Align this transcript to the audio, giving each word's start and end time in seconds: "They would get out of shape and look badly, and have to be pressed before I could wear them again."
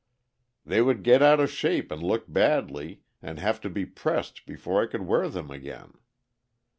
"They 0.65 0.81
would 0.81 1.03
get 1.03 1.21
out 1.21 1.39
of 1.39 1.51
shape 1.51 1.91
and 1.91 2.01
look 2.01 2.25
badly, 2.27 3.01
and 3.21 3.37
have 3.37 3.61
to 3.61 3.69
be 3.69 3.85
pressed 3.85 4.47
before 4.47 4.81
I 4.81 4.87
could 4.87 5.03
wear 5.03 5.29
them 5.29 5.51
again." 5.51 5.93